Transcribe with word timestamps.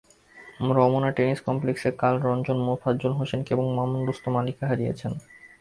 Ramna 0.77 1.09
tennis 1.11 1.39
কমপ্লেক্সে 1.47 1.89
কাল 2.01 2.15
রঞ্জন 2.27 2.57
মোফাজ্জল 2.67 3.13
হোসেনকে 3.19 3.51
এবং 3.55 3.65
মামুন 3.77 4.01
রুস্তম 4.07 4.33
আলীকে 4.39 4.63
হারিয়েছেন। 4.69 5.13